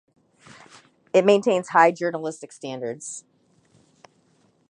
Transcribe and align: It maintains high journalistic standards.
It 1.13 1.23
maintains 1.25 1.69
high 1.69 1.91
journalistic 1.91 2.51
standards. 2.51 3.23